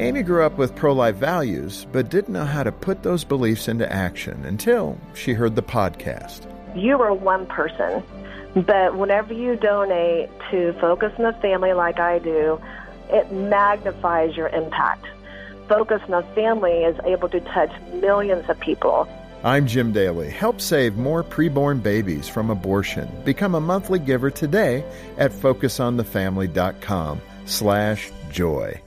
[0.00, 3.66] Amy grew up with pro life values, but didn't know how to put those beliefs
[3.66, 6.46] into action until she heard the podcast.
[6.76, 8.04] You are one person,
[8.54, 12.60] but whenever you donate to Focus on the Family, like I do,
[13.08, 15.04] it magnifies your impact.
[15.68, 19.08] Focus on the Family is able to touch millions of people.
[19.42, 20.30] I'm Jim Daly.
[20.30, 23.10] Help save more preborn babies from abortion.
[23.24, 24.84] Become a monthly giver today
[25.16, 28.80] at focusonthefamily.com slash joy.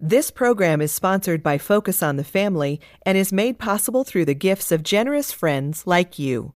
[0.00, 4.34] This program is sponsored by Focus on the Family and is made possible through the
[4.34, 6.54] gifts of generous friends like you.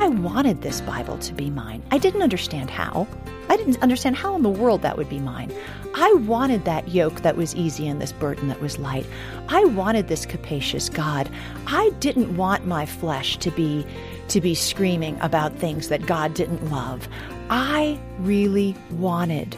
[0.00, 1.82] I wanted this Bible to be mine.
[1.90, 3.06] I didn't understand how.
[3.50, 5.52] I didn't understand how in the world that would be mine.
[5.94, 9.04] I wanted that yoke that was easy and this burden that was light.
[9.50, 11.28] I wanted this capacious God.
[11.66, 13.84] I didn't want my flesh to be
[14.28, 17.08] to be screaming about things that God didn't love.
[17.50, 19.56] I really wanted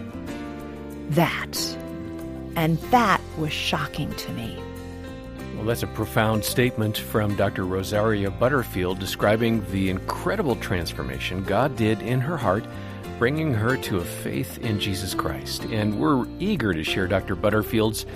[1.10, 1.76] that.
[2.56, 4.58] And that was shocking to me.
[5.56, 7.66] Well, that's a profound statement from Dr.
[7.66, 12.64] Rosaria Butterfield describing the incredible transformation God did in her heart,
[13.18, 15.64] bringing her to a faith in Jesus Christ.
[15.66, 17.36] And we're eager to share Dr.
[17.36, 18.06] Butterfield's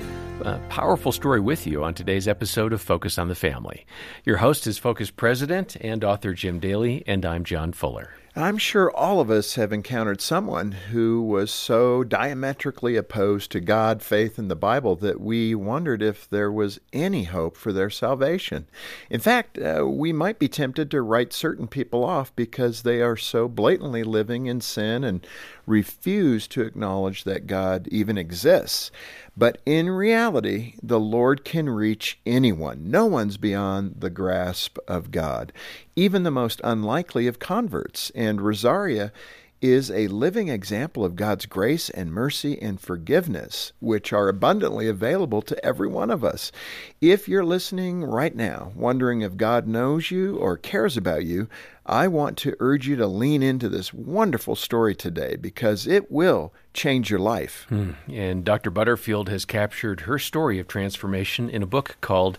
[0.43, 3.85] uh, powerful story with you on today's episode of Focus on the Family.
[4.25, 8.11] Your host is Focus President and author Jim Daly, and I'm John Fuller.
[8.39, 14.03] I'm sure all of us have encountered someone who was so diametrically opposed to God,
[14.03, 18.67] faith, and the Bible that we wondered if there was any hope for their salvation.
[19.09, 23.17] In fact, uh, we might be tempted to write certain people off because they are
[23.17, 25.27] so blatantly living in sin and
[25.67, 28.91] refuse to acknowledge that God even exists.
[29.37, 32.91] But in reality, the Lord can reach anyone.
[32.91, 35.53] No one's beyond the grasp of God,
[35.95, 38.11] even the most unlikely of converts.
[38.15, 39.13] And Rosaria
[39.61, 45.43] is a living example of God's grace and mercy and forgiveness, which are abundantly available
[45.43, 46.53] to every one of us.
[47.01, 51.49] If you're listening right now, wondering if God knows you or cares about you,
[51.87, 56.53] I want to urge you to lean into this wonderful story today because it will
[56.75, 57.67] change your life.
[57.69, 57.93] Hmm.
[58.09, 58.71] And Dr.
[58.71, 62.39] Butterfield has captured her story of transformation in a book called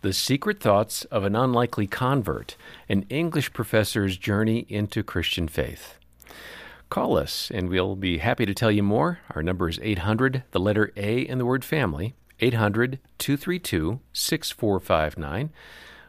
[0.00, 2.56] The Secret Thoughts of an Unlikely Convert
[2.88, 5.98] An English Professor's Journey into Christian Faith.
[6.88, 9.20] Call us and we'll be happy to tell you more.
[9.34, 15.50] Our number is 800, the letter A in the word family, 800 232 6459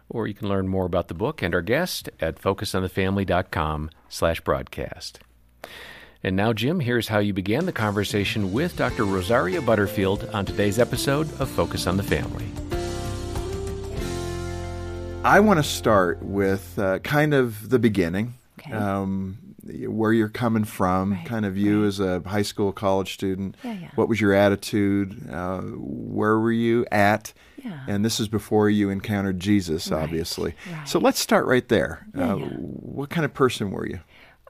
[0.10, 5.20] or you can learn more about the book and our guest at focusonthefamily.com slash broadcast.
[6.24, 9.06] And now, Jim, here's how you began the conversation with Dr.
[9.06, 12.46] Rosaria Butterfield on today's episode of Focus on the Family.
[15.24, 18.36] I want to start with uh, kind of the beginning.
[18.60, 18.72] Okay.
[18.72, 19.38] Um,
[19.88, 21.88] where you're coming from, Right, kind of you right.
[21.88, 23.56] as a high school, college student.
[23.64, 23.92] Yeah, yeah.
[23.96, 25.30] What was your attitude?
[25.32, 27.34] Uh, where were you at?
[27.64, 27.80] Yeah.
[27.88, 30.56] And this is before you encountered Jesus, Right, obviously.
[30.86, 32.08] So let's start right there.
[32.16, 32.46] Yeah, uh, yeah.
[32.48, 34.00] What kind of person were you?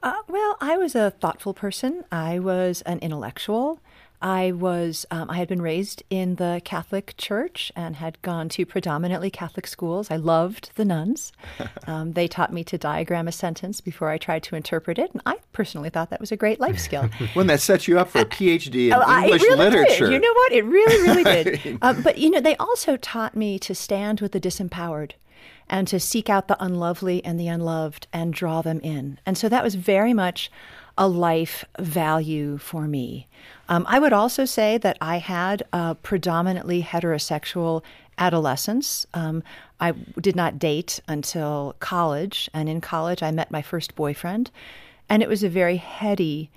[0.02, 2.04] Uh, well, I was a thoughtful person.
[2.12, 3.80] I was an intellectual.
[4.20, 5.06] I was.
[5.10, 9.66] Um, I had been raised in the Catholic Church and had gone to predominantly Catholic
[9.66, 10.10] schools.
[10.10, 11.32] I loved the nuns.
[11.86, 15.22] Um, they taught me to diagram a sentence before I tried to interpret it, and
[15.24, 17.08] I personally thought that was a great life skill.
[17.34, 20.06] When that set you up for a PhD in Oh, English really literature.
[20.06, 20.12] Did.
[20.12, 20.52] You know what?
[20.52, 21.78] It really, really did.
[21.82, 25.12] Um, but you know, they also taught me to stand with the disempowered
[25.70, 29.18] and to seek out the unlovely and the unloved and draw them in.
[29.24, 30.50] And so that was very much
[30.98, 33.28] a life value for me.
[33.68, 37.82] Um, I would also say that I had a predominantly heterosexual
[38.18, 39.06] adolescence.
[39.14, 39.42] Um,
[39.78, 44.50] I did not date until college, and in college, I met my first boyfriend,
[45.08, 46.50] and it was a very heady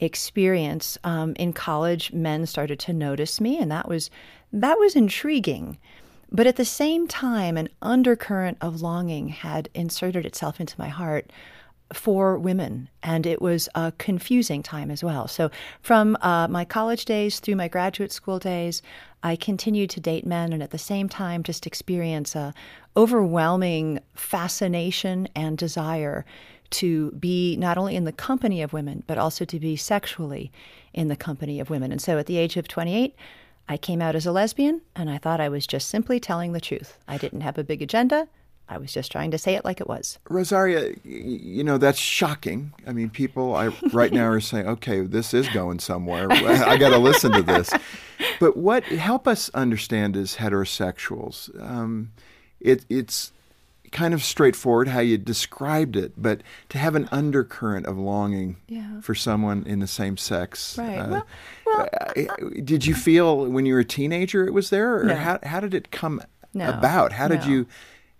[0.00, 4.10] experience um, in college men started to notice me and that was
[4.52, 5.78] that was intriguing
[6.30, 11.30] but at the same time an undercurrent of longing had inserted itself into my heart
[11.92, 17.04] for women and it was a confusing time as well so from uh, my college
[17.04, 18.82] days through my graduate school days
[19.22, 22.54] i continued to date men and at the same time just experience a
[22.96, 26.24] overwhelming fascination and desire
[26.72, 30.50] to be not only in the company of women, but also to be sexually
[30.92, 31.92] in the company of women.
[31.92, 33.14] And so at the age of 28,
[33.68, 36.60] I came out as a lesbian, and I thought I was just simply telling the
[36.60, 36.98] truth.
[37.06, 38.26] I didn't have a big agenda.
[38.68, 40.18] I was just trying to say it like it was.
[40.30, 42.72] Rosaria, you know, that's shocking.
[42.86, 46.30] I mean, people I, right now are saying, okay, this is going somewhere.
[46.32, 47.70] I got to listen to this.
[48.38, 52.12] But what help us understand as heterosexuals, um,
[52.60, 53.32] it, it's
[53.90, 59.00] kind of straightforward how you described it, but to have an undercurrent of longing Yeah.
[59.00, 60.78] for someone in the same sex.
[60.78, 60.98] Right.
[60.98, 61.26] uh, well,
[61.66, 65.14] well, uh, did you feel when you were a teenager it was there, or No.
[65.16, 66.20] how how did it come
[66.54, 66.68] No.
[66.70, 67.12] about?
[67.12, 67.46] How did No.
[67.48, 67.64] you uh,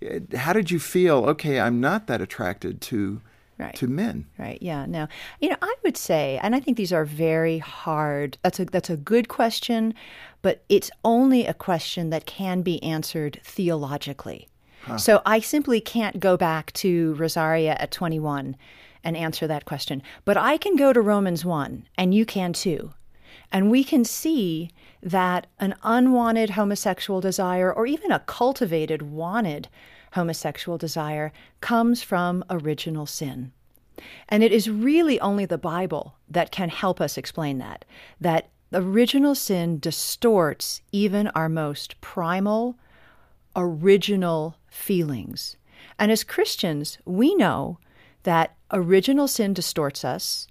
[0.08, 1.24] Uh, how did you feel?
[1.26, 3.20] Okay, I'm not that attracted to
[3.58, 3.74] Right.
[3.76, 4.26] to men.
[4.38, 4.58] Right.
[4.60, 4.86] Yeah.
[4.86, 5.06] No.
[5.40, 8.38] You know, I would say, and I think these are very hard.
[8.42, 9.94] That's a that's a good question,
[10.40, 14.48] but it's only a question that can be answered theologically.
[14.96, 18.56] So I simply can't go back to Rosaria at 21
[19.04, 20.02] and answer that question.
[20.24, 22.92] But I can go to Romans 1, and you can too.
[23.52, 24.70] And we can see
[25.02, 29.68] that an unwanted homosexual desire, or even a cultivated, wanted
[30.12, 33.52] homosexual desire, comes from original sin.
[34.28, 37.84] And it is really only the Bible that can help us explain that.
[38.20, 42.78] That original sin distorts even our most primal,
[43.54, 45.56] original feelings.
[45.98, 47.78] And as Christians, we know
[48.22, 50.46] that original sin distorts us,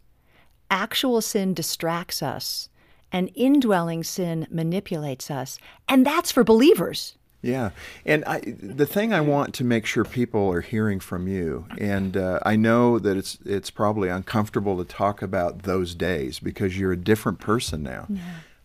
[0.70, 2.70] actual sin distracts us,
[3.12, 5.60] and indwelling sin manipulates us.
[5.88, 7.16] And that's for believers.
[7.44, 7.72] Yeah,
[8.06, 12.16] and I, the thing I want to make sure people are hearing from you, and
[12.16, 16.92] uh, I know that it's it's probably uncomfortable to talk about those days because you're
[16.92, 18.08] a different person now.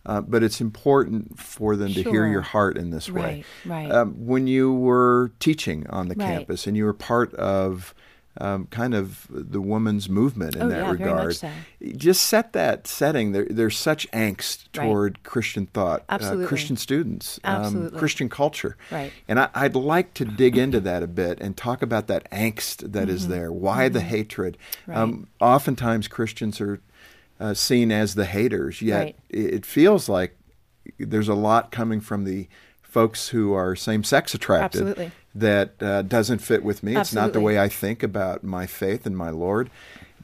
[0.05, 3.43] Uh, but it's important for them to hear your heart in this way.
[3.65, 3.91] Right, right.
[3.91, 6.27] Um, when you were teaching on the Right.
[6.27, 7.93] campus and you were part of
[8.39, 11.49] um, kind of the women's movement in Oh, that yeah, regard, so.
[11.95, 13.31] just set that setting.
[13.31, 14.85] There, there's such angst Right.
[14.85, 18.77] toward Christian thought, uh, Christian students, um, Christian culture.
[18.91, 19.11] Right.
[19.27, 22.91] And I, I'd like to dig into that a bit and talk about that angst
[22.91, 23.51] that is there.
[23.51, 24.57] Why the hatred?
[24.83, 24.91] Mm-hmm.
[24.91, 24.97] Right.
[24.99, 26.79] Um, oftentimes Christians are
[27.39, 29.15] uh, seen as the haters, yet Right.
[29.29, 30.37] it, it feels like
[30.99, 32.47] there's a lot coming from the
[32.81, 35.11] folks who are same-sex attracted Absolutely.
[35.39, 36.95] That uh, doesn't fit with me.
[36.95, 39.69] It's not the way I think about my faith and my Lord.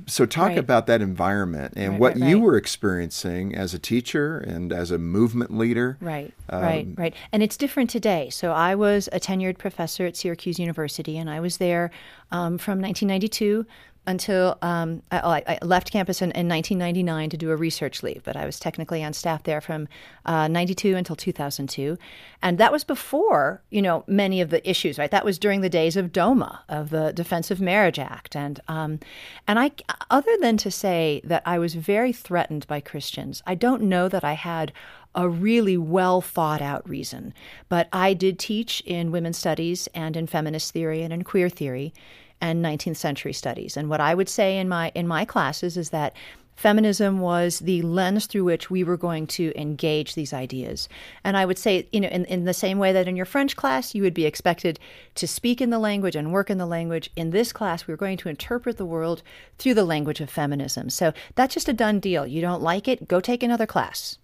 [0.07, 0.57] So talk Right.
[0.57, 4.92] about that environment and Right, what right, you were experiencing as a teacher and as
[4.92, 5.98] a movement leader.
[6.01, 7.13] Right, Um, right, right.
[7.31, 8.30] And it's different today.
[8.30, 11.92] So I was a tenured professor at Syracuse University, and I was there
[12.31, 13.66] um, from 1992
[14.06, 18.22] until um, I, I left campus in, in 1999 to do a research leave.
[18.24, 19.88] But I was technically on staff there from
[20.26, 21.98] uh, 92 until 2002,
[22.42, 24.98] and that was before you know many of the issues.
[24.98, 28.60] Right, that was during the days of DOMA, of the Defense of Marriage Act, and
[28.68, 29.00] um,
[29.48, 29.72] and I,
[30.10, 34.24] other than to say that I was very threatened by Christians, I don't know that
[34.24, 34.74] I had
[35.16, 37.34] a really well thought out reason.
[37.70, 41.94] But I did teach in women's studies and in feminist theory and in queer theory
[42.44, 43.78] and 19th century studies.
[43.78, 46.13] And what I would say in my in my classes is that
[46.57, 50.88] feminism was the lens through which we were going to engage these ideas.
[51.24, 53.56] And I would say, you know, in, in the same way that in your French
[53.56, 54.78] class you would be expected
[55.16, 57.98] to speak in the language and work in the language, in this class we were
[57.98, 59.24] going to interpret the world
[59.57, 60.90] through the language of feminism.
[60.90, 62.28] So that's just a done deal.
[62.28, 64.18] You don't like it, go take another class.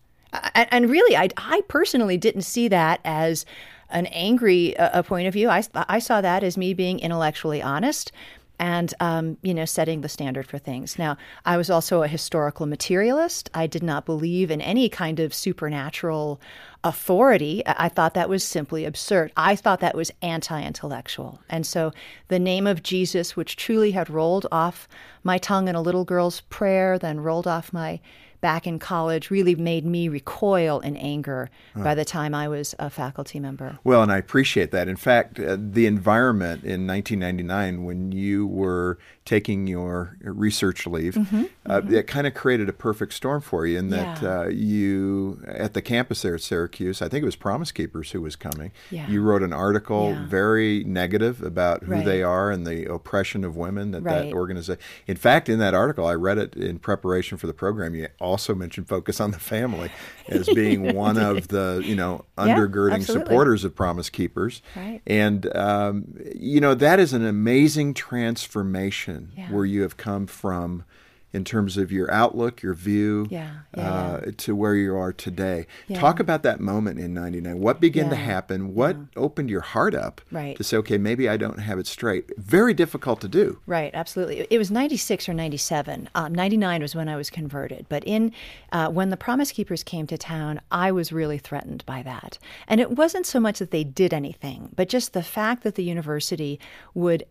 [0.53, 3.45] And, and really, I, I personally didn't see that as
[3.89, 5.49] an angry uh, point of view.
[5.49, 8.11] I, I saw that as me being intellectually honest
[8.59, 10.99] and um, you know setting the standard for things.
[10.99, 13.49] Now, I was also a historical materialist.
[13.53, 16.41] I did not believe in any kind of supernatural
[16.83, 17.63] authority.
[17.65, 19.31] I thought that was simply absurd.
[19.35, 21.39] I thought that was anti-intellectual.
[21.49, 21.93] And so,
[22.27, 24.87] the name of Jesus, which truly had rolled off
[25.23, 27.99] my tongue in a little girl's prayer, then rolled off my
[28.41, 32.89] back in college really made me recoil in anger by the time I was a
[32.89, 33.79] faculty member.
[33.83, 34.87] Well, and I appreciate that.
[34.87, 41.43] In fact, uh, the environment in 1999, when you were taking your research leave, Mm-hmm,
[41.65, 44.39] uh, it kind of created a perfect storm for you in that Yeah.
[44.41, 48.21] uh, you, at the campus there at Syracuse, I think it was Promise Keepers who
[48.21, 48.71] was coming.
[48.89, 49.07] Yeah.
[49.09, 50.25] You wrote an article Yeah.
[50.27, 52.05] very negative about who Right.
[52.05, 54.81] they are and the oppression of women that that organization.
[55.07, 57.93] In fact, in that article, I read it in preparation for the program.
[57.95, 59.89] You also mentioned focus on the family
[60.29, 63.25] as being one of the you know undergirding absolutely.
[63.25, 64.61] supporters of Promise Keepers.
[64.75, 65.01] Right.
[65.07, 66.05] And, um,
[66.35, 69.47] you know, that is an amazing transformation Yeah.
[69.51, 70.83] where you have come from
[71.31, 75.67] in terms of your outlook, your view, Yeah, yeah, uh, to where you are today.
[75.87, 75.99] Yeah.
[75.99, 77.59] Talk about that moment in 99.
[77.59, 78.73] What began to happen?
[78.73, 80.57] What opened your heart up Right.
[80.57, 82.31] to say, okay, maybe I don't have it straight?
[82.37, 83.59] Very difficult to do.
[83.67, 84.47] Right, absolutely.
[84.49, 86.09] It was 96 or 97.
[86.15, 87.85] Um, 99 was when I was converted.
[87.89, 88.31] But in
[88.71, 92.39] uh, when the Promise Keepers came to town, I was really threatened by that.
[92.67, 95.83] And it wasn't so much that they did anything, but just the fact that the
[95.83, 96.59] university
[96.95, 97.23] would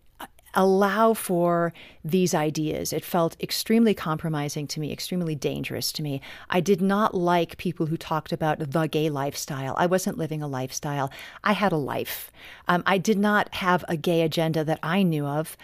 [0.53, 2.91] allow for these ideas.
[2.93, 6.21] It felt extremely compromising to me, extremely dangerous to me.
[6.49, 9.75] I did not like people who talked about the gay lifestyle.
[9.77, 11.11] I wasn't living a lifestyle,
[11.43, 12.31] I had a life.
[12.67, 15.57] Um, I did not have a gay agenda that I knew of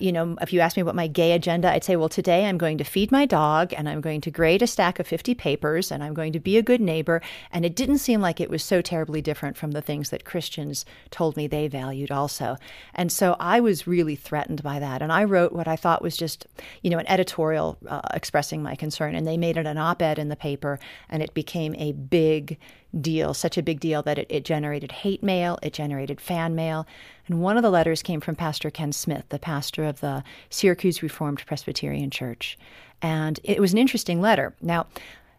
[0.00, 2.58] you know, if you ask me what my gay agenda, I'd say, well, today I'm
[2.58, 5.90] going to feed my dog and I'm going to grade a stack of 50 papers
[5.90, 7.20] and I'm going to be a good neighbor.
[7.50, 10.84] And it didn't seem like it was so terribly different from the things that Christians
[11.10, 12.56] told me they valued also.
[12.94, 15.02] And so I was really threatened by that.
[15.02, 16.46] And I wrote what I thought was just,
[16.82, 19.14] you know, an editorial uh, expressing my concern.
[19.14, 22.58] And they made it an op ed in the paper and it became a big
[23.00, 26.86] deal, such a big deal that it, it, generated hate mail, it generated fan mail.
[27.26, 31.02] And one of the letters came from Pastor Ken Smith, the pastor of the Syracuse
[31.02, 32.58] Reformed Presbyterian Church.
[33.00, 34.54] And it was an interesting letter.
[34.60, 34.86] Now,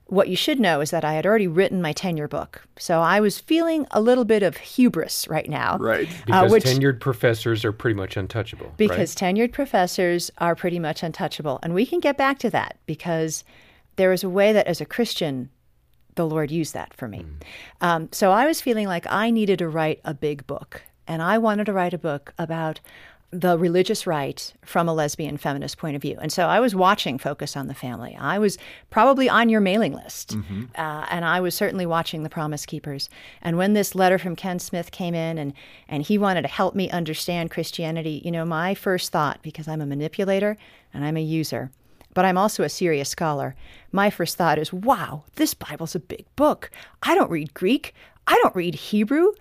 [0.08, 2.64] what you should know is that I had already written my tenure book.
[2.78, 5.78] So I was feeling a little bit of hubris right now.
[5.78, 6.08] Right.
[6.08, 8.74] Uh, because uh, which, tenured professors are pretty much untouchable.
[8.78, 9.36] Because right?
[9.36, 11.60] tenured professors are pretty much untouchable.
[11.64, 13.44] And we can get back to that because
[13.96, 15.50] there is a way that as a Christian,
[16.16, 17.20] the Lord used that for me.
[17.20, 17.46] Mm.
[17.82, 20.82] Um, so I was feeling like I needed to write a big book.
[21.08, 22.80] And I wanted to write a book about
[23.34, 26.18] the religious right from a lesbian feminist point of view.
[26.22, 28.16] And so I was watching Focus on the Family.
[28.20, 28.60] I was
[28.92, 30.38] probably on your mailing list.
[30.38, 30.66] Mm-hmm.
[30.76, 33.10] Uh, and I was certainly watching The Promise Keepers.
[33.42, 35.54] And when this letter from Ken Smith came in and,
[35.88, 39.82] and he wanted to help me understand Christianity, you know, my first thought, because I'm
[39.82, 40.56] a manipulator
[40.94, 41.72] and I'm a user,
[42.14, 43.56] but I'm also a serious scholar.
[43.92, 46.72] My first thought is, wow, this Bible's a big book.
[47.02, 47.94] I don't read Greek.
[48.28, 49.32] I don't read Hebrew.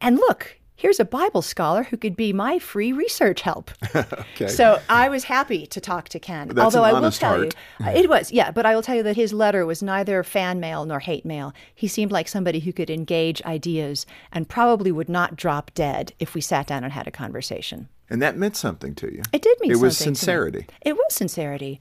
[0.00, 3.70] And look, here's a Bible scholar who could be my free research help.
[3.94, 4.48] okay.
[4.48, 6.48] So I was happy to talk to Ken.
[6.48, 7.54] That's Although I will tell heart.
[7.80, 10.22] you, uh, it was, yeah, but I will tell you that his letter was neither
[10.24, 11.54] fan mail nor hate mail.
[11.72, 16.34] He seemed like somebody who could engage ideas and probably would not drop dead if
[16.34, 17.88] we sat down and had a conversation.
[18.12, 19.22] And that meant something to you.
[19.32, 19.80] It did mean something.
[19.80, 20.66] it was sincerity.
[20.82, 21.80] It was sincerity.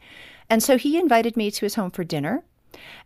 [0.50, 2.46] And so he invited me to his home for dinner.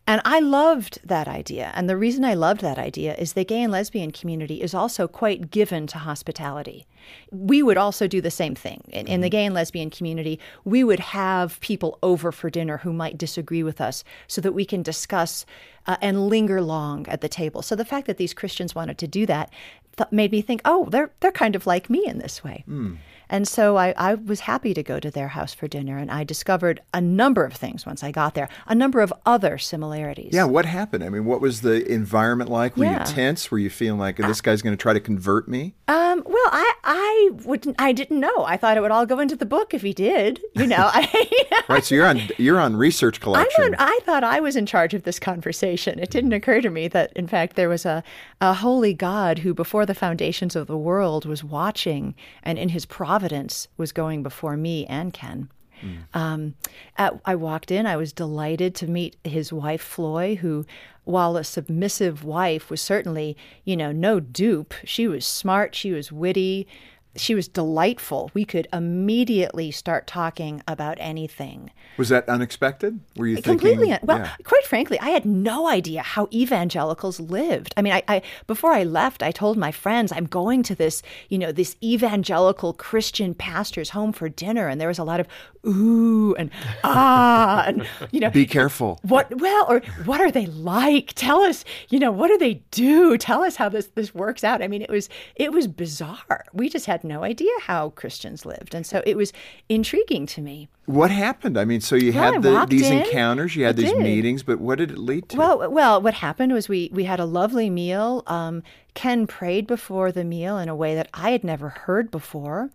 [0.05, 1.71] And I loved that idea.
[1.73, 5.07] And the reason I loved that idea is the gay and lesbian community is also
[5.07, 6.85] quite given to hospitality.
[7.31, 8.83] We would also do the same thing.
[8.89, 12.93] In, in, the gay and lesbian community, we would have people over for dinner who
[12.93, 15.47] might disagree with us so that we can discuss
[15.87, 17.63] uh, and linger long at the table.
[17.63, 19.51] So the fact that these Christians wanted to do that
[19.97, 22.63] th- made me think, oh, they're, they're kind of like me in this way.
[22.69, 22.97] Mm.
[23.29, 26.23] And so I, I, was happy to go to their house for dinner, and I
[26.23, 30.33] discovered a number of things once I got there, a number of other similarities.
[30.33, 31.03] Yeah, what happened?
[31.03, 32.77] I mean, what was the environment like?
[32.77, 32.99] Were yeah.
[32.99, 33.49] you tense?
[33.49, 35.73] Were you feeling like this guy's going to try to convert me?
[35.87, 37.75] Um, well, I, I wouldn't.
[37.79, 38.45] I didn't know.
[38.45, 40.41] I thought it would all go into the book if he did.
[40.53, 41.83] You know, I, right.
[41.83, 43.63] So you're on you're on research collection.
[43.63, 45.99] On, I thought I was in charge of this conversation.
[45.99, 48.03] It didn't occur to me that, in fact, there was a
[48.41, 52.85] a holy God who, before the foundations of the world, was watching and in His
[52.85, 55.49] providence Providence was going before me and Ken.
[55.81, 55.97] Mm.
[56.13, 56.55] Um,
[56.97, 57.85] at, I walked in.
[57.85, 60.65] I was delighted to meet his wife, Floy, who,
[61.03, 64.73] while a submissive wife, was certainly, you know, no dupe.
[64.83, 65.75] She was smart.
[65.75, 66.67] She was witty
[67.15, 68.31] she was delightful.
[68.33, 71.71] We could immediately start talking about anything.
[71.97, 72.99] Was that unexpected?
[73.15, 73.89] Were you completely?
[73.89, 74.35] Thinking, well, yeah.
[74.43, 77.73] quite frankly, I had no idea how evangelicals lived.
[77.77, 81.01] I mean, I, I, before I left, I told my friends I'm going to this,
[81.29, 85.27] you know, this evangelical Christian pastor's home for dinner, and there was a lot of
[85.65, 86.49] ooh and
[86.83, 88.99] ah, and you know, be careful.
[89.03, 89.39] What?
[89.39, 91.13] Well, or what are they like?
[91.15, 91.65] Tell us.
[91.89, 93.17] You know, what do they do?
[93.17, 94.61] Tell us how this this works out.
[94.61, 96.45] I mean, it was it was bizarre.
[96.53, 98.73] We just had no idea how Christians lived.
[98.75, 99.33] And so it was
[99.69, 100.69] intriguing to me.
[100.85, 101.57] What happened?
[101.57, 104.03] I mean, so you well, had the, these in, encounters, you had these did.
[104.03, 105.37] meetings, but what did it lead to?
[105.37, 108.23] Well, well, what happened was we we had a lovely meal.
[108.27, 108.61] Um,
[108.93, 112.69] Ken prayed before the meal in a way that I had never heard before.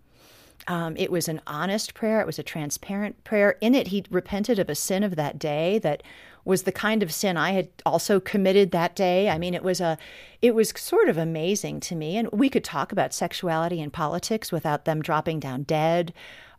[0.66, 2.20] Um, it was an honest prayer.
[2.20, 3.56] It was a transparent prayer.
[3.60, 6.02] In it, he repented of a sin of that day that
[6.44, 9.28] was the kind of sin I had also committed that day.
[9.28, 9.98] I mean, it was a
[10.40, 14.50] it was sort of amazing to me and we could talk about sexuality and politics
[14.50, 16.12] without them dropping down dead.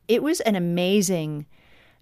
[0.08, 1.46] It was an amazing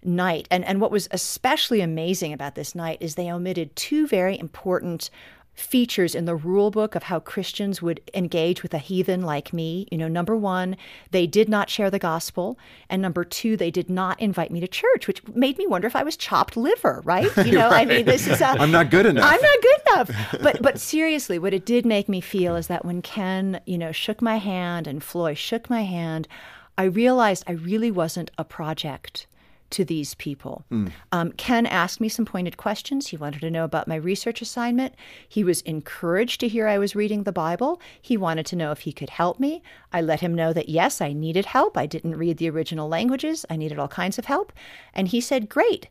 [0.04, 0.46] night.
[0.50, 5.10] And and what was especially amazing about this night is they omitted two very important
[5.54, 9.86] features in the rule book of how Christians would engage with a heathen like me.
[9.90, 10.76] You know, number one,
[11.10, 12.58] they did not share the gospel.
[12.88, 15.96] And number two, they did not invite me to church, which made me wonder if
[15.96, 17.30] I was chopped liver, right?
[17.50, 17.88] You know, right.
[17.88, 19.24] I mean, this is a, I'm not good enough.
[19.24, 20.40] I'm not good enough.
[20.42, 23.92] But but seriously, what it did make me feel is that when Ken, you know,
[23.92, 26.28] shook my hand and Floy shook my hand,
[26.76, 29.26] I realized I really wasn't a project
[29.70, 30.64] to these people.
[31.12, 33.08] Um, Ken asked me some pointed questions.
[33.08, 34.94] He wanted to know about my research assignment.
[35.28, 37.80] He was encouraged to hear I was reading the Bible.
[38.00, 39.62] He wanted to know if he could help me.
[39.92, 41.76] I let him know that yes, I needed help.
[41.76, 44.52] I didn't read the original languages, I needed all kinds of help.
[44.92, 45.88] And he said, Great,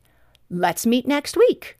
[0.49, 1.77] let's meet next week.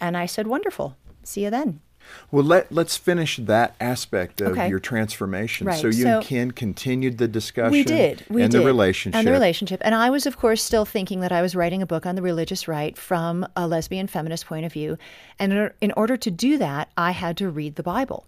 [0.00, 0.96] And I said, Wonderful.
[1.22, 1.80] See you then.
[2.30, 4.68] Well, let let's finish that aspect of Okay.
[4.68, 5.66] your transformation.
[5.66, 7.72] Right, So you so- and Ken continued the discussion.
[7.72, 8.24] We did.
[8.28, 8.60] We and did.
[8.60, 9.18] the relationship.
[9.18, 9.80] And the relationship.
[9.84, 12.22] And I was, of course, still thinking that I was writing a book on the
[12.22, 14.98] religious right from a lesbian feminist point of view.
[15.38, 18.26] And in in order to do that, I had to read the Bible.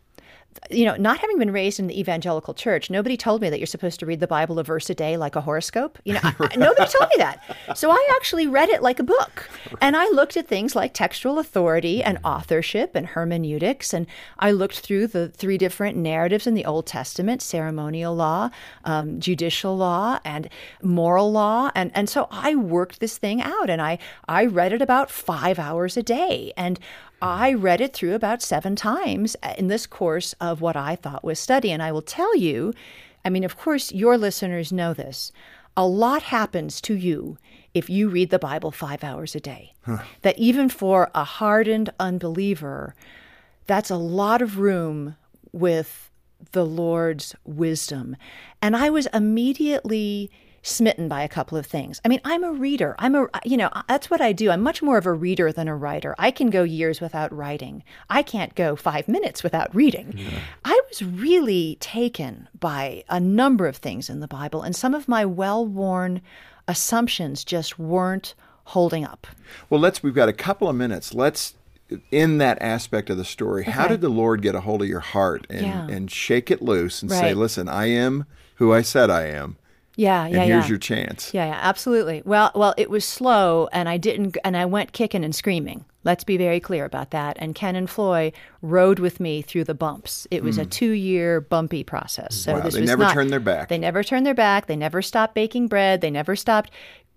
[0.70, 3.66] You know, not having been raised in the evangelical church, nobody told me that you're
[3.66, 5.98] supposed to read the Bible a verse a day like a horoscope.
[6.04, 7.56] You know, I- I- nobody told me that.
[7.76, 9.48] So I actually read it like a book.
[9.80, 13.94] And I looked at things like textual authority and authorship and hermeneutics.
[13.94, 14.06] And
[14.38, 18.50] I looked through the three different narratives in the Old Testament ceremonial law,
[18.84, 20.48] um, judicial law, and
[20.82, 21.70] moral law.
[21.74, 23.98] And, and so I worked this thing out and I,
[24.28, 26.52] I read it about five hours a day.
[26.56, 26.78] And
[27.20, 31.24] I read it through about seven times uh, in this course of what I thought
[31.24, 31.70] was study.
[31.72, 32.72] And I will tell you,
[33.24, 35.32] I mean, of course, your listeners know this.
[35.76, 37.38] A lot happens to you
[37.74, 39.74] if you read the Bible five hours a day.
[40.22, 42.94] That even for a hardened unbeliever,
[43.66, 45.16] that's a lot of room
[45.52, 46.10] with
[46.52, 48.16] the Lord's wisdom.
[48.62, 50.30] And I was immediately
[50.62, 52.00] smitten by a couple of things.
[52.04, 52.94] I mean, I'm a reader.
[52.98, 54.50] I'm a, you know, that's what I do.
[54.50, 56.14] I'm much more of a reader than a writer.
[56.18, 57.82] I can go years without writing.
[58.10, 60.18] I can't go five minutes without reading.
[60.64, 65.08] I was really taken by a number of things in the Bible, and some of
[65.08, 66.20] my well worn
[66.66, 68.34] assumptions just weren't
[68.64, 69.26] holding up.
[69.70, 70.02] Well, let's.
[70.02, 71.14] We've got a couple of minutes.
[71.14, 71.54] Let's.
[72.10, 75.00] In that aspect of the story, how did the Lord get a hold of your
[75.00, 75.86] heart and, Yeah.
[75.88, 79.56] and shake it loose and say, "Listen, I am who I said I am,
[79.98, 80.68] Yeah, yeah, and here's yeah.
[80.68, 82.22] your chance." Yeah, yeah, absolutely.
[82.24, 85.84] Well, well, it was slow, and I didn't, and I went kicking and screaming.
[86.04, 87.36] Let's be very clear about that.
[87.40, 90.26] And Ken and Floy rode with me through the bumps.
[90.30, 92.34] It was a two-year bumpy process.
[92.36, 92.58] So Hmm.
[92.58, 93.68] Wow, this they was never not- turned their back.
[93.68, 94.66] They never turned their back.
[94.66, 96.00] They never stopped baking bread.
[96.00, 96.70] They never stopped,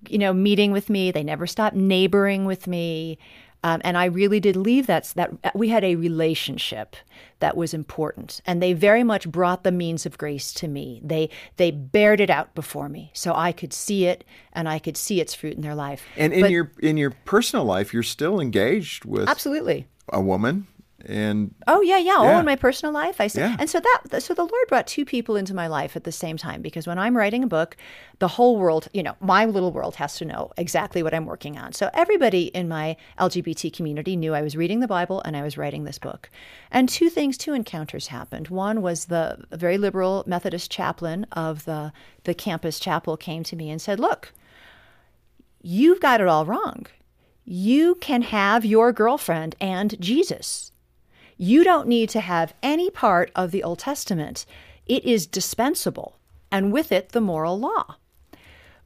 [0.09, 1.11] you know, meeting with me.
[1.11, 3.17] They never stopped neighboring with me.
[3.63, 6.95] Um, and I really did leave that that we had a relationship
[7.39, 10.99] that was important, and they very much brought the means of grace to me.
[11.03, 14.97] They they bared it out before me, so I could see it, and I could
[14.97, 16.03] see its fruit in their life.
[16.17, 20.65] And in But- your in your personal life, you're still engaged with absolutely, a woman,
[21.05, 22.21] and Oh yeah, yeah.
[22.23, 22.35] Yeah.
[22.35, 23.55] Oh, in my personal life, I said, Yeah.
[23.59, 26.37] and so that, so the Lord brought two people into my life at the same
[26.37, 27.77] time because when I'm writing a book,
[28.19, 31.57] the whole world, you know, my little world has to know exactly what I'm working
[31.57, 31.73] on.
[31.73, 35.57] So everybody in my LGBT community knew I was reading the Bible and I was
[35.57, 36.29] writing this book.
[36.71, 38.49] And two things, two encounters happened.
[38.49, 41.91] One was the very liberal Methodist chaplain of the
[42.23, 44.31] the campus chapel came to me and said, "Look,
[45.61, 46.85] you've got it all wrong.
[47.43, 50.70] You can have your girlfriend and Jesus."
[51.43, 54.45] You don't need to have any part of the Old Testament.
[54.85, 56.19] It is dispensable,
[56.51, 57.95] and with it, the moral law.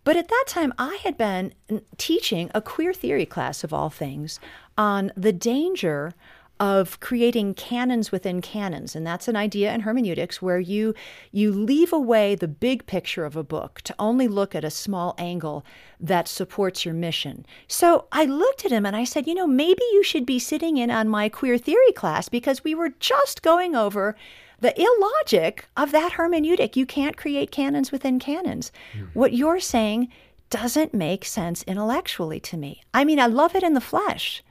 [0.05, 1.53] But at that time, I had been
[1.97, 4.39] teaching a queer theory class of all things
[4.77, 6.13] on the danger
[6.59, 8.95] of creating canons within canons.
[8.95, 10.93] And that's an idea in hermeneutics where you
[11.31, 15.15] you leave away the big picture of a book to only look at a small
[15.17, 15.65] angle
[15.99, 17.45] that supports your mission.
[17.67, 20.77] So i looked at him and i said you know maybe you should be sitting
[20.77, 24.15] in on my queer theory class because we were just going over
[24.61, 26.77] the illogic of that hermeneutic.
[26.77, 28.71] You can't create canons within canons.
[28.93, 29.05] Hmm.
[29.13, 30.07] What you're saying
[30.49, 32.81] doesn't make sense intellectually to me.
[32.93, 34.41] I mean i love it in the flesh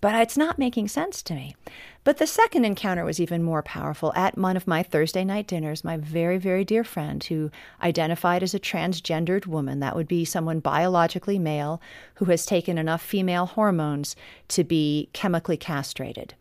[0.00, 1.56] but it's not making sense to me.
[2.04, 4.12] But the second encounter was even more powerful.
[4.14, 7.50] At one of my Thursday night dinners, my very, very dear friend who
[7.82, 11.82] identified as a transgendered woman, that would be someone biologically male
[12.14, 14.16] who has taken enough female hormones
[14.48, 16.34] to be chemically castrated.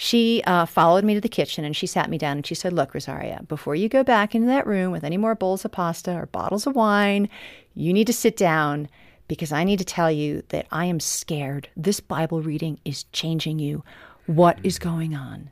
[0.00, 2.72] She uh, followed me to the kitchen and she sat me down and she said,
[2.72, 6.14] Look, Rosaria, before you go back into that room with any more bowls of pasta
[6.14, 7.28] or bottles of wine,
[7.74, 8.88] you need to sit down
[9.28, 11.68] because I need to tell you that I am scared.
[11.76, 13.84] This Bible reading is changing you.
[14.26, 15.50] What is going on?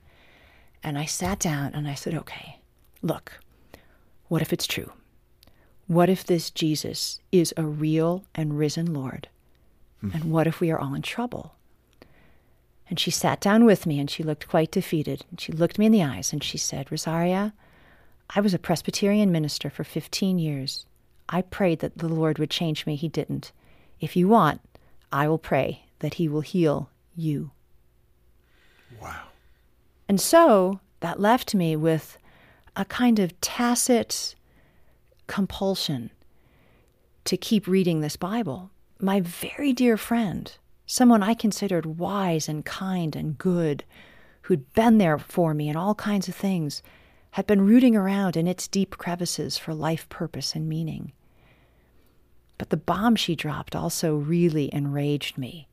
[0.82, 2.58] And I sat down and I said, Okay,
[3.02, 3.40] look,
[4.28, 4.92] what if it's true?
[5.86, 9.28] What if this Jesus is a real and risen Lord?
[10.00, 10.10] Hmm.
[10.12, 11.54] And what if we are all in trouble?
[12.88, 15.24] And she sat down with me and she looked quite defeated.
[15.30, 17.52] And she looked me in the eyes and she said, Rosaria,
[18.30, 20.86] I was a Presbyterian minister for 15 years.
[21.28, 22.96] I prayed that the Lord would change me.
[22.96, 23.52] He didn't.
[24.00, 24.60] If you want,
[25.12, 27.50] I will pray that He will heal you.
[29.00, 29.28] wow,
[30.08, 32.18] And so that left me with
[32.74, 34.34] a kind of tacit
[35.26, 36.10] compulsion
[37.24, 40.56] to keep reading this Bible my very dear friend,
[40.86, 43.84] someone I considered wise and kind and good,
[44.42, 46.82] who'd been there for me in all kinds of things,
[47.32, 51.12] had been rooting around in its deep crevices for life purpose and meaning.
[52.58, 55.68] But the bomb she dropped also really enraged me.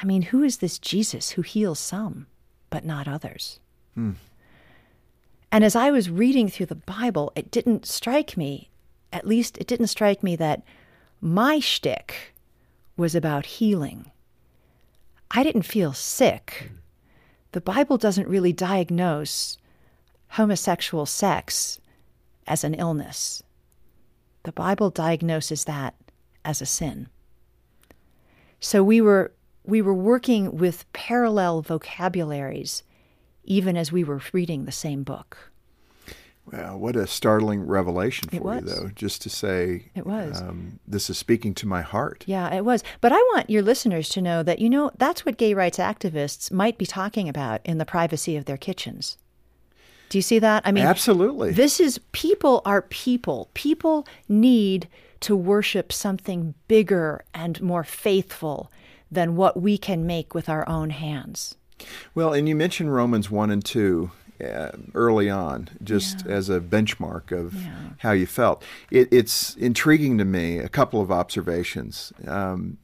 [0.00, 2.26] I mean, who is this Jesus who heals some,
[2.70, 3.58] but not others?
[3.94, 4.12] Hmm.
[5.50, 8.70] And as I was reading through the Bible, it didn't strike me,
[9.12, 10.62] at least it didn't strike me that
[11.20, 12.34] my shtick
[12.96, 14.10] was about healing.
[15.30, 16.70] I didn't feel sick.
[17.52, 19.56] The Bible doesn't really diagnose
[20.32, 21.80] homosexual sex
[22.46, 23.42] as an illness.
[24.44, 25.94] The Bible diagnoses that
[26.44, 27.08] as a sin.
[28.60, 29.32] So we were
[29.64, 32.82] we were working with parallel vocabularies
[33.44, 35.50] even as we were reading the same book.
[36.52, 38.62] Well, what a startling revelation for It was.
[38.62, 40.40] you, though, just to say It was.
[40.40, 42.24] Um, this is speaking to my heart.
[42.26, 42.82] Yeah, it was.
[43.00, 46.50] But I want your listeners to know that, you know, that's what gay rights activists
[46.50, 49.18] might be talking about in the privacy of their kitchens.
[50.08, 50.62] Do you see that?
[50.66, 51.52] I mean, Absolutely.
[51.52, 53.50] This is people are people.
[53.54, 54.88] People need
[55.20, 58.70] to worship something bigger and more faithful
[59.10, 61.56] than what we can make with our own hands.
[62.14, 64.10] Well, and you mentioned Romans 1 and 2
[64.44, 66.32] uh, early on, just Yeah.
[66.32, 67.70] as a benchmark of Yeah.
[67.98, 68.62] how you felt.
[68.90, 72.12] It, it's intriguing to me, a couple of observations.
[72.26, 72.78] Um,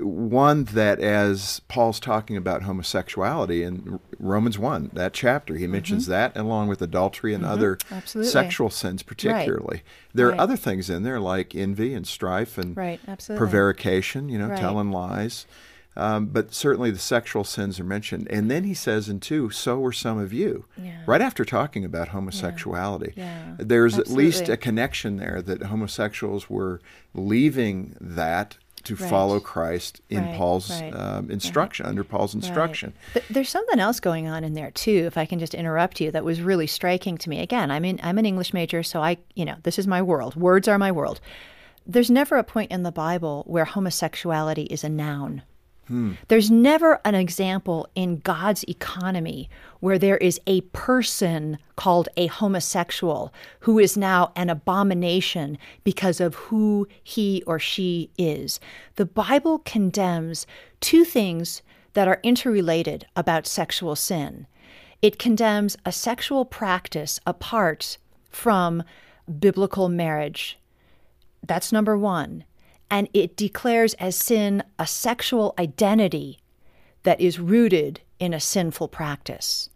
[0.00, 6.36] one, that as Paul's talking about homosexuality in Romans 1, that chapter, he mentions that
[6.36, 7.94] along with adultery and other Mm-hmm.
[7.94, 8.30] Absolutely.
[8.32, 9.82] sexual sins, particularly.
[10.14, 10.38] There Right.
[10.38, 13.46] are other things in there like envy and strife and Right, absolutely.
[13.46, 14.58] prevarication, you know, Right.
[14.58, 15.46] telling lies.
[15.98, 18.26] Um, but certainly the sexual sins are mentioned.
[18.28, 20.66] And then he says in two, so were some of you.
[20.76, 20.98] Yeah.
[21.06, 23.14] Right after talking about homosexuality.
[23.16, 23.54] Yeah.
[23.56, 26.82] There's at least a connection there that homosexuals were
[27.14, 29.10] leaving that to Right.
[29.10, 32.92] follow Christ in Right, Paul's right, um, instruction, under Paul's instruction.
[33.14, 36.10] But there's something else going on in there too, if I can just interrupt you,
[36.12, 37.40] that was really striking to me.
[37.40, 40.36] Again, I'm in I'm an English major, so I you know, this is my world.
[40.36, 41.20] Words are my world.
[41.86, 45.42] There's never a point in the Bible where homosexuality is a noun.
[45.88, 46.12] Hmm.
[46.28, 49.48] There's never an example in God's economy
[49.80, 56.34] where there is a person called a homosexual who is now an abomination because of
[56.34, 58.58] who he or she is.
[58.96, 60.46] The Bible condemns
[60.80, 61.62] two things
[61.94, 64.46] that are interrelated about sexual sin.
[65.02, 68.82] It condemns a sexual practice apart from
[69.38, 70.58] biblical marriage.
[71.46, 72.44] That's number one.
[72.90, 76.38] And it declares as sin a sexual identity
[77.02, 79.68] that is rooted in a sinful practice.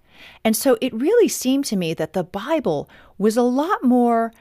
[0.45, 4.33] And so it really seemed to me that the Bible was a lot more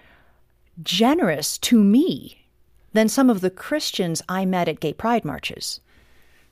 [0.82, 2.46] generous to me
[2.94, 5.80] than some of the Christians I met at gay pride marches.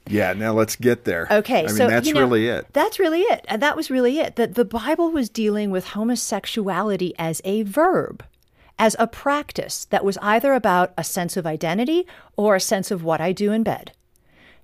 [0.10, 1.28] Yeah, now let's get there.
[1.30, 2.68] Okay, I mean, so that's you know, really it.
[2.74, 3.46] That's really it.
[3.50, 4.38] And that was really it.
[4.38, 8.24] That the Bible was dealing with homosexuality as a verb,
[8.80, 13.04] as a practice that was either about a sense of identity or a sense of
[13.04, 13.92] what I do in bed,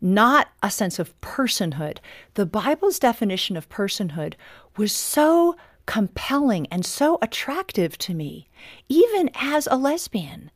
[0.02, 1.98] not a sense of personhood.
[2.36, 4.36] The Bible's definition of personhood
[4.78, 8.48] was so compelling and so attractive to me,
[8.88, 10.52] even as a lesbian,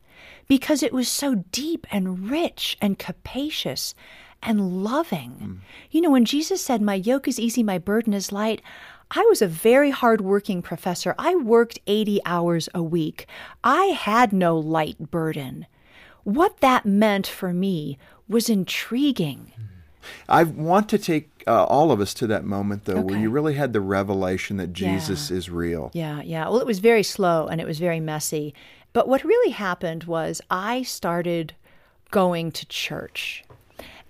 [0.46, 3.94] because it was so deep and rich and capacious
[4.42, 5.30] and loving.
[5.40, 5.58] Mm.
[5.90, 8.62] You know, when Jesus said, My yoke is easy, my burden is light,
[9.10, 11.14] I was a very hardworking professor.
[11.18, 13.26] I worked 80 hours a week.
[13.64, 15.66] I had no light burden.
[16.24, 19.52] What that meant for me was intriguing.
[20.28, 23.54] I want to take uh, all of us to that moment, though, where you really
[23.54, 25.90] had the revelation that Jesus is real.
[25.94, 26.44] Yeah, yeah.
[26.48, 28.54] Well, it was very slow and it was very messy.
[28.92, 31.54] But what really happened was I started
[32.10, 33.44] going to church.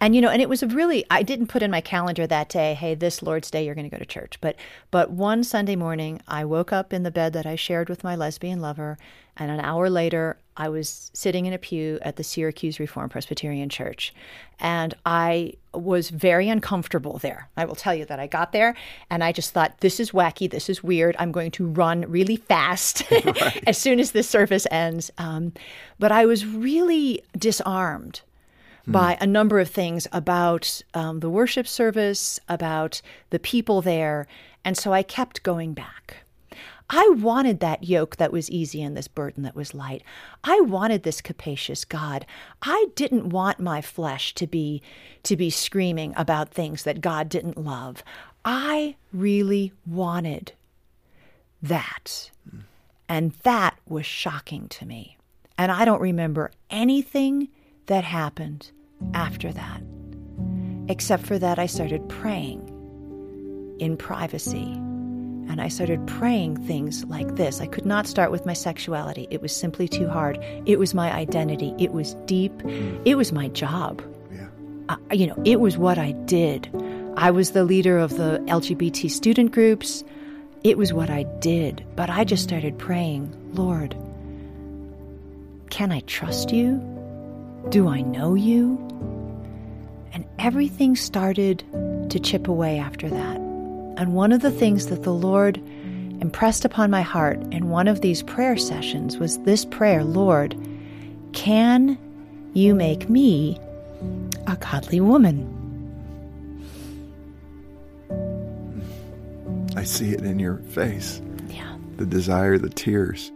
[0.01, 2.49] And you know, and it was a really I didn't put in my calendar that
[2.49, 4.39] day, hey, this Lord's Day you're going to go to church.
[4.41, 4.57] But
[4.91, 8.15] but one Sunday morning, I woke up in the bed that I shared with my
[8.15, 8.99] lesbian lover,
[9.37, 13.69] and an hour later, I was sitting in a pew at the Syracuse Reformed Presbyterian
[13.69, 14.13] Church.
[14.59, 17.49] And I was very uncomfortable there.
[17.57, 18.75] I will tell you that I got there
[19.09, 21.15] and I just thought, this is wacky, this is weird.
[21.21, 23.05] I'm going to run really fast
[23.69, 25.13] as soon as this service ends.
[25.19, 25.53] Um,
[26.01, 28.23] but I was really disarmed
[28.93, 34.27] by a number of things about um, the worship service, about the people there.
[34.65, 36.17] And so I kept going back.
[36.91, 40.03] I wanted that yoke that was easy and this burden that was light.
[40.43, 42.25] I wanted this capacious God.
[42.63, 44.83] I didn't want my flesh to be
[45.25, 48.03] to be screaming about things that God didn't love.
[48.43, 50.53] I really wanted
[51.61, 52.31] that.
[53.07, 55.19] And that was shocking to me.
[55.59, 57.49] And I don't remember anything
[57.87, 58.71] that happened
[59.15, 59.83] after that.
[60.89, 62.65] Except for that, I started praying
[63.79, 64.73] in privacy.
[65.51, 67.61] And I started praying things like this.
[67.61, 69.27] I could not start with my sexuality.
[69.31, 70.39] It was simply too hard.
[70.67, 71.75] It was my identity.
[71.79, 72.53] It was deep.
[73.07, 74.03] It was my job.
[74.31, 74.49] Yeah.
[74.91, 76.69] Uh, you know, it was what I did.
[77.17, 80.05] I was the leader of the LGBT student groups.
[80.65, 81.85] It was what I did.
[81.97, 83.97] But I just started praying, Lord,
[85.71, 86.79] can I trust you?
[87.71, 88.88] Do I know you?
[90.39, 91.65] Everything started
[92.11, 93.37] to chip away after that.
[93.37, 95.59] And one of the things that the Lord
[96.21, 100.57] impressed upon my heart in one of these prayer sessions was this prayer Lord,
[101.33, 101.99] can
[102.55, 103.59] you make me
[104.47, 105.55] a godly woman?
[109.77, 111.21] I see it in your face.
[111.49, 111.77] Yeah.
[111.97, 113.31] The desire, the tears.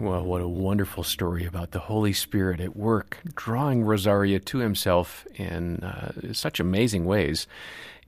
[0.00, 5.26] Well, what a wonderful story about the Holy Spirit at work, drawing Rosaria to himself
[5.34, 7.48] in uh, such amazing ways.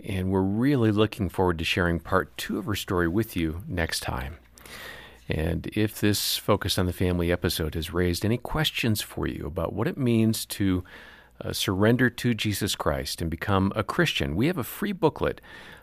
[0.04, 4.04] And we're really looking forward to sharing part two of her story with you next
[4.04, 4.36] time.
[5.28, 9.72] And if this Focus on the Family episode has raised any questions for you about
[9.72, 10.84] what it means to
[11.40, 15.40] uh, surrender to Jesus Christ and become a Christian, we have a free booklet.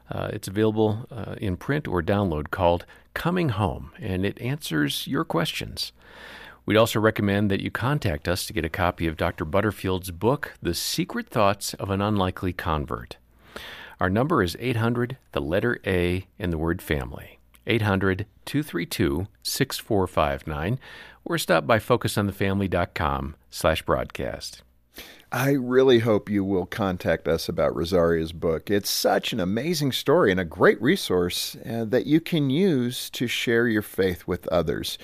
[0.10, 2.86] Uh, it's available uh, in print or download called
[3.18, 5.92] Coming Home, and it answers your questions.
[6.68, 9.44] We'd also recommend that you contact us to get a copy of Dr.
[9.44, 13.18] Butterfield's book, The Secret Thoughts of an Unlikely Convert.
[14.00, 17.40] Our number is 800, the letter A, and the word family.
[17.66, 20.80] 800 232 6459,
[21.26, 24.62] or stop by focusonthefamily.com slash broadcast.
[25.30, 28.72] I really hope you will contact us about Rosaria's book.
[28.72, 33.28] It's such an amazing story and a great resource uh, that you can use to
[33.28, 34.98] share your faith with others.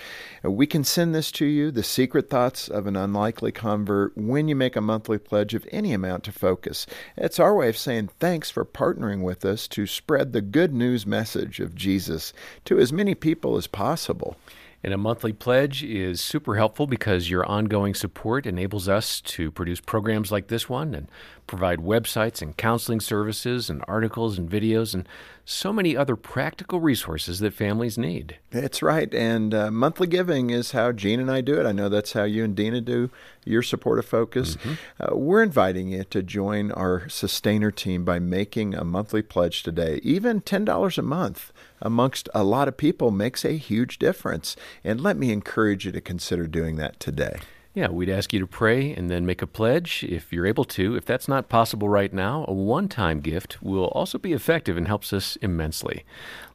[0.44, 4.48] Uh, we can send this to you, The Secret Thoughts of an Unlikely Convert, when
[4.48, 6.88] you make a monthly pledge of any amount to Focus.
[7.18, 11.06] It's our way of saying thanks for partnering with us to spread the good news
[11.06, 12.32] message of Jesus
[12.64, 14.38] to as many people as possible.
[14.84, 19.80] And a monthly pledge is super helpful because your ongoing support enables us to produce
[19.80, 21.08] programs like this one and
[21.48, 25.08] provide websites and counseling services and articles and videos and
[25.46, 28.38] so many other practical resources that families need.
[28.50, 29.14] That's right.
[29.14, 31.66] And uh, monthly giving is how Jean and I do it.
[31.66, 33.10] I know that's how you and Dena do
[33.46, 34.56] your support of Focus.
[34.58, 34.74] Mm-hmm.
[35.00, 40.00] Uh, we're inviting you to join our sustainer team by making a monthly pledge today.
[40.04, 41.53] Even $10 a month
[41.84, 44.56] amongst a lot of people makes a huge difference.
[44.84, 47.38] And let me encourage you to consider doing that today.
[47.76, 50.96] Yeah, we'd ask you to pray and then make a pledge if you're able to.
[50.96, 54.88] If that's not possible right now, a one time gift will also be effective and
[54.88, 56.06] helps us immensely.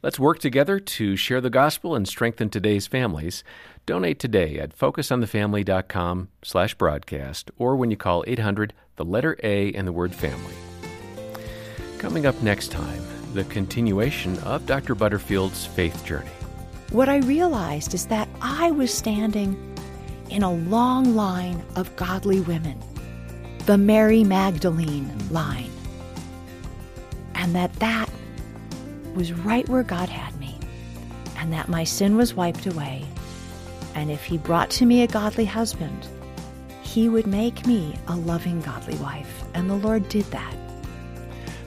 [0.01, 3.43] Let's work together to share the gospel and strengthen today's families.
[3.85, 9.88] Donate today at focusonthefamily.com slash broadcast or when you call 800 the letter A and
[9.88, 10.55] the word family.
[11.99, 13.03] Coming up next time,
[13.38, 14.96] the continuation of Dr.
[14.96, 16.29] Butterfield's faith journey.
[16.90, 19.57] What I realized is that I was standing
[20.29, 22.83] in a long line of godly women,
[23.64, 25.70] the Mary Magdalene line.
[27.37, 28.11] And that that
[29.14, 30.59] was right where God had me,
[31.37, 33.07] and that my sin was wiped away.
[33.94, 36.09] And if He brought to me a godly husband,
[36.83, 39.44] He would make me a loving, godly wife.
[39.55, 40.67] And the Lord did that.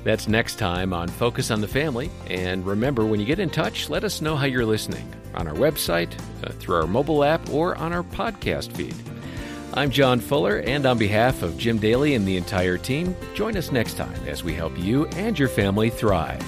[0.03, 2.09] That's next time on Focus on the Family.
[2.27, 5.53] And remember, when you get in touch, let us know how you're listening on our
[5.53, 6.11] website,
[6.43, 8.95] uh, through our mobile app, or on our podcast feed.
[9.73, 13.71] I'm John Fuller, and on behalf of Jim Daly and the entire team, join us
[13.71, 16.43] next time as we help you and your family thrive.